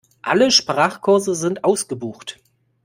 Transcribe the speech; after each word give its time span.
Alle 0.23 0.49
Sprachkurse 0.49 1.35
sind 1.35 1.63
ausgebucht. 1.63 2.39